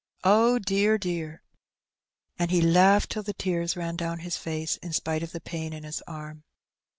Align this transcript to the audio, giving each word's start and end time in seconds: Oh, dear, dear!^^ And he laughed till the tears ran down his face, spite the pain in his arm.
Oh, 0.23 0.57
dear, 0.57 0.97
dear!^^ 0.97 1.39
And 2.39 2.49
he 2.49 2.59
laughed 2.59 3.11
till 3.11 3.21
the 3.21 3.35
tears 3.35 3.77
ran 3.77 3.97
down 3.97 4.17
his 4.21 4.35
face, 4.35 4.79
spite 4.89 5.23
the 5.31 5.39
pain 5.39 5.73
in 5.73 5.83
his 5.83 6.01
arm. 6.07 6.43